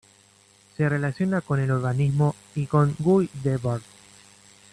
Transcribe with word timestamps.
Se 0.75 0.89
relaciona 0.89 1.41
con 1.41 1.59
el 1.59 1.71
urbanismo 1.71 2.33
y 2.55 2.65
con 2.65 2.95
Guy 2.97 3.29
Debord. 3.43 3.83